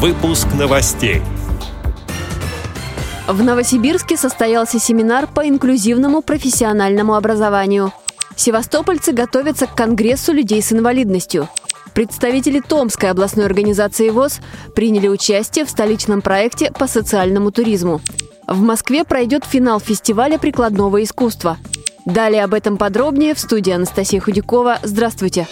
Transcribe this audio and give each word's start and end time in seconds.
Выпуск 0.00 0.46
новостей. 0.56 1.22
В 3.26 3.42
Новосибирске 3.42 4.16
состоялся 4.16 4.78
семинар 4.78 5.26
по 5.26 5.48
инклюзивному 5.48 6.22
профессиональному 6.22 7.16
образованию. 7.16 7.92
Севастопольцы 8.36 9.10
готовятся 9.10 9.66
к 9.66 9.74
Конгрессу 9.74 10.32
людей 10.32 10.62
с 10.62 10.72
инвалидностью. 10.72 11.48
Представители 11.94 12.60
Томской 12.60 13.10
областной 13.10 13.46
организации 13.46 14.10
ВОЗ 14.10 14.38
приняли 14.72 15.08
участие 15.08 15.64
в 15.64 15.70
столичном 15.70 16.22
проекте 16.22 16.70
по 16.70 16.86
социальному 16.86 17.50
туризму. 17.50 18.00
В 18.46 18.60
Москве 18.60 19.02
пройдет 19.02 19.44
финал 19.44 19.80
фестиваля 19.80 20.38
прикладного 20.38 21.02
искусства. 21.02 21.58
Далее 22.04 22.44
об 22.44 22.54
этом 22.54 22.76
подробнее 22.76 23.34
в 23.34 23.40
студии 23.40 23.72
Анастасия 23.72 24.20
Худякова. 24.20 24.78
Здравствуйте! 24.84 25.48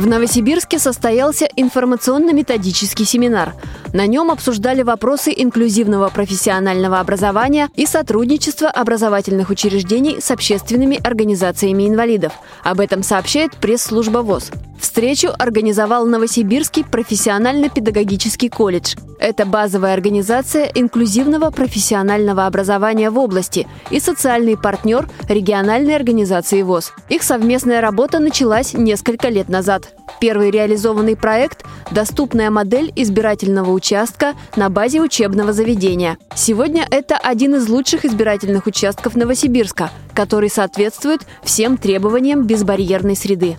В 0.00 0.06
Новосибирске 0.06 0.78
состоялся 0.78 1.44
информационно-методический 1.56 3.04
семинар– 3.04 3.52
на 3.92 4.06
нем 4.06 4.30
обсуждали 4.30 4.82
вопросы 4.82 5.32
инклюзивного 5.36 6.08
профессионального 6.10 7.00
образования 7.00 7.68
и 7.74 7.86
сотрудничества 7.86 8.68
образовательных 8.68 9.50
учреждений 9.50 10.20
с 10.20 10.30
общественными 10.30 11.00
организациями 11.04 11.88
инвалидов. 11.88 12.32
Об 12.62 12.80
этом 12.80 13.02
сообщает 13.02 13.56
пресс-служба 13.56 14.18
ВОЗ. 14.18 14.50
Встречу 14.80 15.28
организовал 15.38 16.06
Новосибирский 16.06 16.84
профессионально-педагогический 16.84 18.48
колледж. 18.48 18.94
Это 19.18 19.44
базовая 19.44 19.92
организация 19.92 20.64
инклюзивного 20.74 21.50
профессионального 21.50 22.46
образования 22.46 23.10
в 23.10 23.18
области 23.18 23.68
и 23.90 24.00
социальный 24.00 24.56
партнер 24.56 25.06
региональной 25.28 25.94
организации 25.94 26.62
ВОЗ. 26.62 26.94
Их 27.10 27.22
совместная 27.22 27.82
работа 27.82 28.18
началась 28.18 28.72
несколько 28.72 29.28
лет 29.28 29.50
назад. 29.50 29.94
Первый 30.20 30.50
реализованный 30.50 31.16
проект– 31.16 31.64
доступная 31.90 32.50
модель 32.50 32.92
избирательного 32.96 33.70
участка 33.80 34.34
на 34.56 34.68
базе 34.68 35.00
учебного 35.00 35.54
заведения. 35.54 36.18
Сегодня 36.34 36.86
это 36.90 37.16
один 37.16 37.54
из 37.54 37.66
лучших 37.66 38.04
избирательных 38.04 38.66
участков 38.66 39.16
Новосибирска, 39.16 39.90
который 40.12 40.50
соответствует 40.50 41.22
всем 41.42 41.78
требованиям 41.78 42.46
безбарьерной 42.46 43.16
среды. 43.16 43.56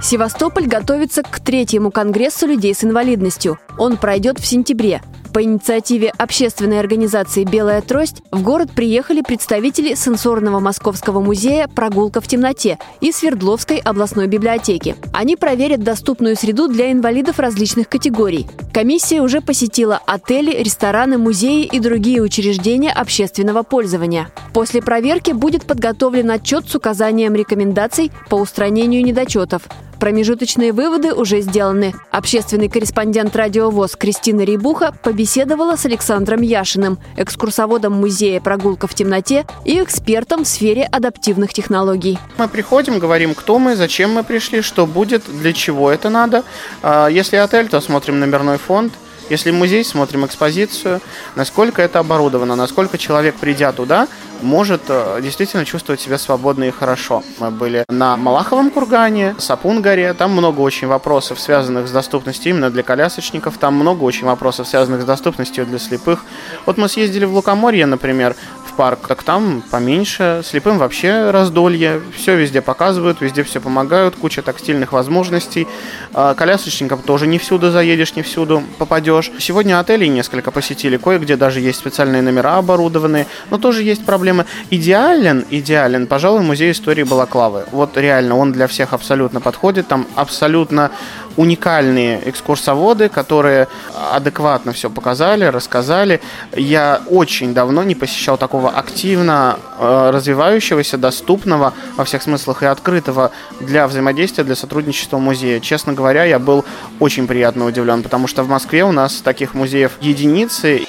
Севастополь 0.00 0.68
готовится 0.68 1.24
к 1.24 1.40
третьему 1.40 1.90
конгрессу 1.90 2.46
людей 2.46 2.76
с 2.76 2.84
инвалидностью. 2.84 3.58
Он 3.76 3.96
пройдет 3.96 4.38
в 4.38 4.46
сентябре. 4.46 5.02
По 5.36 5.42
инициативе 5.42 6.14
общественной 6.16 6.80
организации 6.80 7.44
«Белая 7.44 7.82
трость» 7.82 8.22
в 8.32 8.42
город 8.42 8.70
приехали 8.74 9.20
представители 9.20 9.94
сенсорного 9.94 10.60
московского 10.60 11.20
музея 11.20 11.68
«Прогулка 11.68 12.22
в 12.22 12.26
темноте» 12.26 12.78
и 13.02 13.12
Свердловской 13.12 13.76
областной 13.76 14.28
библиотеки. 14.28 14.96
Они 15.12 15.36
проверят 15.36 15.82
доступную 15.82 16.36
среду 16.36 16.68
для 16.68 16.90
инвалидов 16.90 17.38
различных 17.38 17.90
категорий. 17.90 18.46
Комиссия 18.72 19.20
уже 19.20 19.42
посетила 19.42 20.00
отели, 20.06 20.56
рестораны, 20.56 21.18
музеи 21.18 21.64
и 21.64 21.80
другие 21.80 22.22
учреждения 22.22 22.90
общественного 22.90 23.62
пользования. 23.62 24.30
После 24.54 24.80
проверки 24.80 25.32
будет 25.32 25.66
подготовлен 25.66 26.30
отчет 26.30 26.66
с 26.66 26.74
указанием 26.76 27.34
рекомендаций 27.34 28.10
по 28.30 28.36
устранению 28.36 29.04
недочетов. 29.04 29.68
Промежуточные 29.98 30.72
выводы 30.72 31.12
уже 31.14 31.40
сделаны. 31.40 31.94
Общественный 32.10 32.68
корреспондент 32.68 33.34
радиовоз 33.34 33.96
Кристина 33.96 34.42
Рибуха 34.42 34.94
побеседовала 35.02 35.76
с 35.76 35.86
Александром 35.86 36.42
Яшиным, 36.42 36.98
экскурсоводом 37.16 37.94
музея 37.94 38.40
«Прогулка 38.40 38.86
в 38.86 38.94
темноте» 38.94 39.46
и 39.64 39.82
экспертом 39.82 40.44
в 40.44 40.48
сфере 40.48 40.84
адаптивных 40.84 41.52
технологий. 41.52 42.18
Мы 42.38 42.48
приходим, 42.48 42.98
говорим, 42.98 43.34
кто 43.34 43.58
мы, 43.58 43.76
зачем 43.76 44.12
мы 44.12 44.24
пришли, 44.24 44.62
что 44.62 44.86
будет, 44.86 45.22
для 45.40 45.52
чего 45.52 45.90
это 45.90 46.10
надо. 46.10 46.44
А, 46.82 47.08
если 47.08 47.36
отель, 47.36 47.68
то 47.68 47.80
смотрим 47.80 48.20
номерной 48.20 48.58
фонд– 48.58 48.92
если 49.28 49.50
музей, 49.50 49.84
смотрим 49.84 50.24
экспозицию, 50.24 51.00
насколько 51.34 51.82
это 51.82 51.98
оборудовано, 51.98 52.56
насколько 52.56 52.98
человек, 52.98 53.34
придя 53.36 53.72
туда, 53.72 54.08
может 54.42 54.82
э, 54.88 55.20
действительно 55.22 55.64
чувствовать 55.64 56.00
себя 56.00 56.18
свободно 56.18 56.64
и 56.64 56.70
хорошо. 56.70 57.22
Мы 57.38 57.50
были 57.50 57.84
на 57.88 58.16
Малаховом 58.16 58.70
кургане, 58.70 59.34
Сапун-горе, 59.38 60.12
там 60.12 60.32
много 60.32 60.60
очень 60.60 60.86
вопросов, 60.86 61.40
связанных 61.40 61.88
с 61.88 61.90
доступностью 61.90 62.50
именно 62.50 62.70
для 62.70 62.82
колясочников, 62.82 63.58
там 63.58 63.74
много 63.74 64.04
очень 64.04 64.26
вопросов, 64.26 64.68
связанных 64.68 65.02
с 65.02 65.04
доступностью 65.04 65.66
для 65.66 65.78
слепых. 65.78 66.24
Вот 66.66 66.76
мы 66.76 66.88
съездили 66.88 67.24
в 67.24 67.34
Лукоморье, 67.34 67.86
например, 67.86 68.36
парк, 68.76 69.08
так 69.08 69.22
там 69.22 69.62
поменьше. 69.70 70.42
Слепым 70.44 70.78
вообще 70.78 71.30
раздолье. 71.30 72.00
Все 72.14 72.36
везде 72.36 72.60
показывают, 72.60 73.20
везде 73.20 73.42
все 73.42 73.60
помогают, 73.60 74.16
куча 74.16 74.42
тактильных 74.42 74.92
возможностей. 74.92 75.66
А, 76.12 76.34
колясочникам 76.34 77.00
тоже 77.02 77.26
не 77.26 77.38
всюду 77.38 77.70
заедешь, 77.70 78.14
не 78.14 78.22
всюду 78.22 78.62
попадешь. 78.78 79.32
Сегодня 79.38 79.80
отелей 79.80 80.08
несколько 80.08 80.50
посетили, 80.50 80.96
кое-где 80.96 81.36
даже 81.36 81.60
есть 81.60 81.78
специальные 81.78 82.22
номера 82.22 82.58
оборудованные, 82.58 83.26
но 83.50 83.58
тоже 83.58 83.82
есть 83.82 84.04
проблемы. 84.04 84.44
Идеален, 84.70 85.44
идеален, 85.50 86.06
пожалуй, 86.06 86.42
музей 86.42 86.72
истории 86.72 87.02
Балаклавы. 87.02 87.64
Вот 87.72 87.96
реально, 87.96 88.36
он 88.36 88.52
для 88.52 88.66
всех 88.66 88.92
абсолютно 88.92 89.40
подходит, 89.40 89.88
там 89.88 90.06
абсолютно 90.14 90.90
уникальные 91.36 92.28
экскурсоводы, 92.28 93.08
которые 93.08 93.68
адекватно 94.12 94.72
все 94.72 94.90
показали, 94.90 95.44
рассказали. 95.44 96.20
Я 96.54 97.02
очень 97.08 97.54
давно 97.54 97.82
не 97.82 97.94
посещал 97.94 98.38
такого 98.38 98.65
активно 98.68 99.58
э, 99.78 100.10
развивающегося, 100.12 100.98
доступного 100.98 101.72
во 101.96 102.04
всех 102.04 102.22
смыслах 102.22 102.62
и 102.62 102.66
открытого 102.66 103.30
для 103.60 103.86
взаимодействия, 103.86 104.44
для 104.44 104.56
сотрудничества 104.56 105.18
музея. 105.18 105.60
Честно 105.60 105.92
говоря, 105.92 106.24
я 106.24 106.38
был 106.38 106.64
очень 107.00 107.26
приятно 107.26 107.66
удивлен, 107.66 108.02
потому 108.02 108.26
что 108.26 108.42
в 108.42 108.48
Москве 108.48 108.84
у 108.84 108.92
нас 108.92 109.20
таких 109.22 109.54
музеев 109.54 109.92
единицы 110.00 110.86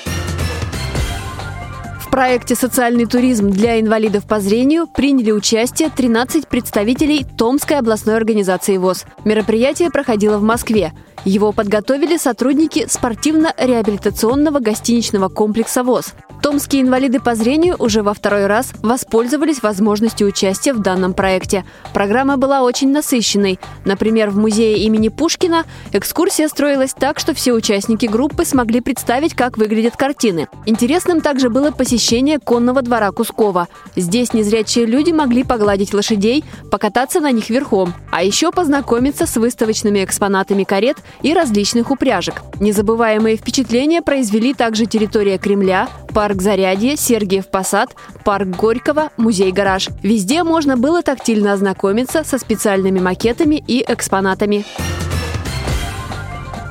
проекте 2.17 2.55
«Социальный 2.55 3.05
туризм 3.05 3.51
для 3.51 3.79
инвалидов 3.79 4.25
по 4.25 4.39
зрению» 4.39 4.87
приняли 4.87 5.29
участие 5.29 5.91
13 5.95 6.47
представителей 6.47 7.23
Томской 7.37 7.77
областной 7.77 8.17
организации 8.17 8.77
ВОЗ. 8.77 9.05
Мероприятие 9.23 9.91
проходило 9.91 10.39
в 10.39 10.41
Москве. 10.41 10.93
Его 11.25 11.51
подготовили 11.51 12.17
сотрудники 12.17 12.87
спортивно-реабилитационного 12.89 14.57
гостиничного 14.59 15.29
комплекса 15.29 15.83
ВОЗ. 15.83 16.15
Томские 16.47 16.83
инвалиды 16.83 17.19
по 17.19 17.35
зрению 17.35 17.75
уже 17.77 18.03
во 18.03 18.13
второй 18.13 18.47
раз 18.47 18.71
воспользовались 18.81 19.61
возможностью 19.61 20.29
участия 20.29 20.71
в 20.71 20.79
данном 20.79 21.13
проекте. 21.13 21.65
Программа 21.93 22.37
была 22.37 22.61
очень 22.61 22.89
насыщенной. 22.89 23.59
Например, 23.83 24.29
в 24.29 24.37
музее 24.37 24.77
имени 24.77 25.09
Пушкина 25.09 25.65
экскурсия 25.91 26.47
строилась 26.47 26.93
так, 26.97 27.19
что 27.19 27.33
все 27.33 27.51
участники 27.51 28.05
группы 28.05 28.45
смогли 28.45 28.79
представить, 28.79 29.33
как 29.33 29.57
выглядят 29.57 29.97
картины. 29.97 30.47
Интересным 30.65 31.19
также 31.19 31.49
было 31.49 31.71
посещение 31.71 32.39
конного 32.39 32.81
двора 32.81 33.11
Кускова. 33.11 33.67
Здесь 33.97 34.31
незрячие 34.31 34.85
люди 34.85 35.11
могли 35.11 35.43
погладить 35.43 35.93
лошадей, 35.93 36.45
покататься 36.71 37.19
на 37.19 37.33
них 37.33 37.49
верхом, 37.49 37.93
а 38.09 38.23
еще 38.23 38.53
познакомиться 38.53 39.25
с 39.25 39.35
выставочными 39.35 40.01
экспонатами 40.01 40.63
карет 40.63 40.95
и 41.23 41.33
различных 41.33 41.91
упряжек. 41.91 42.41
Незабываемые 42.61 43.35
впечатления 43.35 44.01
произвели 44.01 44.53
также 44.53 44.85
территория 44.85 45.37
Кремля, 45.37 45.89
парк 46.37 46.41
Зарядье, 46.41 46.97
Сергиев 46.97 47.47
Посад, 47.47 47.95
парк 48.23 48.47
Горького, 48.47 49.09
музей-гараж. 49.17 49.89
Везде 50.03 50.43
можно 50.43 50.77
было 50.77 51.01
тактильно 51.01 51.53
ознакомиться 51.53 52.23
со 52.23 52.37
специальными 52.37 52.99
макетами 52.99 53.63
и 53.67 53.83
экспонатами. 53.87 54.63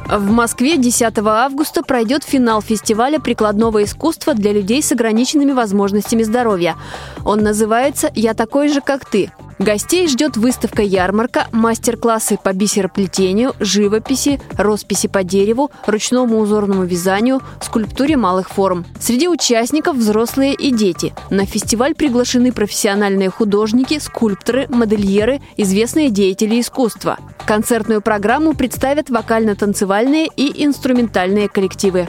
В 0.08 0.30
Москве 0.30 0.76
10 0.76 1.18
августа 1.18 1.82
пройдет 1.82 2.22
финал 2.22 2.62
фестиваля 2.62 3.18
прикладного 3.18 3.82
искусства 3.82 4.34
для 4.34 4.52
людей 4.52 4.82
с 4.82 4.92
ограниченными 4.92 5.52
возможностями 5.52 6.22
здоровья. 6.22 6.76
Он 7.24 7.40
называется 7.40 8.10
«Я 8.14 8.34
такой 8.34 8.68
же, 8.68 8.80
как 8.80 9.04
ты». 9.04 9.32
Гостей 9.58 10.06
ждет 10.06 10.36
выставка-ярмарка, 10.36 11.46
мастер-классы 11.50 12.38
по 12.42 12.52
бисероплетению, 12.52 13.54
живописи, 13.58 14.38
росписи 14.58 15.08
по 15.08 15.24
дереву, 15.24 15.70
ручному 15.86 16.38
узорному 16.40 16.84
вязанию, 16.84 17.40
скульптуре 17.62 18.18
малых 18.18 18.50
форм. 18.50 18.84
Среди 19.00 19.28
участников 19.28 19.96
взрослые 19.96 20.52
и 20.52 20.70
дети. 20.70 21.14
На 21.30 21.46
фестиваль 21.46 21.94
приглашены 21.94 22.52
профессиональные 22.52 23.30
художники, 23.30 23.98
скульпторы, 23.98 24.66
модельеры, 24.68 25.40
известные 25.56 26.10
деятели 26.10 26.60
искусства. 26.60 27.18
Концертную 27.46 28.02
программу 28.02 28.54
представят 28.54 29.08
вокально-танцевальные 29.08 30.28
и 30.36 30.64
инструментальные 30.66 31.48
коллективы. 31.48 32.08